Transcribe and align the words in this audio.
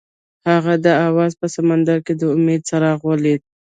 هغه 0.49 0.73
د 0.85 0.87
اواز 1.07 1.31
په 1.41 1.47
سمندر 1.55 1.97
کې 2.05 2.13
د 2.17 2.21
امید 2.35 2.61
څراغ 2.69 2.99
ولید. 3.09 3.41